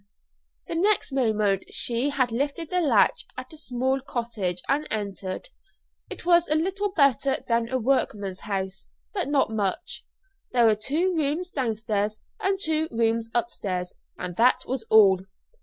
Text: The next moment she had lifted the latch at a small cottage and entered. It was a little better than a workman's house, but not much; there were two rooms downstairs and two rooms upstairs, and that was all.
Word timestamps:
The 0.65 0.73
next 0.73 1.11
moment 1.11 1.65
she 1.69 2.09
had 2.09 2.31
lifted 2.31 2.71
the 2.71 2.81
latch 2.81 3.27
at 3.37 3.53
a 3.53 3.55
small 3.57 3.99
cottage 4.01 4.63
and 4.67 4.87
entered. 4.89 5.49
It 6.09 6.25
was 6.25 6.47
a 6.49 6.55
little 6.55 6.91
better 6.91 7.43
than 7.47 7.69
a 7.69 7.77
workman's 7.77 8.39
house, 8.39 8.87
but 9.13 9.27
not 9.27 9.51
much; 9.51 10.03
there 10.53 10.65
were 10.65 10.75
two 10.75 11.15
rooms 11.15 11.51
downstairs 11.51 12.17
and 12.39 12.57
two 12.59 12.87
rooms 12.91 13.29
upstairs, 13.35 13.93
and 14.17 14.35
that 14.37 14.63
was 14.65 14.81
all. 14.89 15.19